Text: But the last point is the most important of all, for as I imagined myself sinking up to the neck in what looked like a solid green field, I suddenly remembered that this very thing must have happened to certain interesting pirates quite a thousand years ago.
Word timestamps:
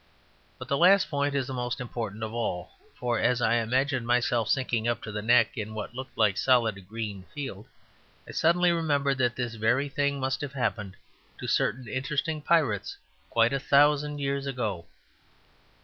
But 0.57 0.67
the 0.67 0.79
last 0.79 1.11
point 1.11 1.35
is 1.35 1.45
the 1.45 1.53
most 1.53 1.79
important 1.79 2.23
of 2.23 2.33
all, 2.33 2.71
for 2.95 3.19
as 3.19 3.39
I 3.39 3.57
imagined 3.57 4.07
myself 4.07 4.49
sinking 4.49 4.87
up 4.87 5.03
to 5.03 5.11
the 5.11 5.21
neck 5.21 5.55
in 5.55 5.75
what 5.75 5.93
looked 5.93 6.17
like 6.17 6.37
a 6.37 6.39
solid 6.39 6.87
green 6.87 7.25
field, 7.35 7.67
I 8.27 8.31
suddenly 8.31 8.71
remembered 8.71 9.19
that 9.19 9.35
this 9.35 9.53
very 9.53 9.89
thing 9.89 10.19
must 10.19 10.41
have 10.41 10.53
happened 10.53 10.97
to 11.37 11.45
certain 11.45 11.87
interesting 11.87 12.41
pirates 12.41 12.97
quite 13.29 13.53
a 13.53 13.59
thousand 13.59 14.17
years 14.17 14.47
ago. 14.47 14.87